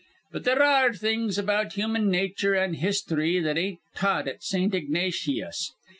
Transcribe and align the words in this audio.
"But 0.31 0.45
there 0.45 0.63
ar 0.63 0.89
re 0.89 0.97
things 0.97 1.37
about 1.37 1.73
human 1.73 2.09
nature 2.09 2.55
an' 2.55 2.73
histhry 2.73 3.39
that 3.43 3.55
ain't 3.55 3.81
taught 3.93 4.27
at 4.27 4.41
Saint 4.41 4.73
Ignateeus'. 4.73 5.73